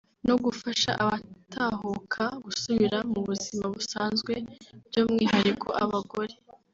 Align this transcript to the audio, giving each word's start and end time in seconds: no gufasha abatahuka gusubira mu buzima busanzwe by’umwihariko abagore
no 0.27 0.35
gufasha 0.43 0.91
abatahuka 1.03 2.23
gusubira 2.45 2.97
mu 3.11 3.19
buzima 3.27 3.65
busanzwe 3.75 4.33
by’umwihariko 4.87 5.69
abagore 5.85 6.35